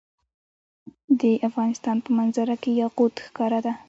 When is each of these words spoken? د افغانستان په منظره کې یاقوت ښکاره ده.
د 1.21 1.23
افغانستان 1.47 1.97
په 2.05 2.09
منظره 2.17 2.55
کې 2.61 2.71
یاقوت 2.81 3.15
ښکاره 3.25 3.59
ده. 3.65 3.71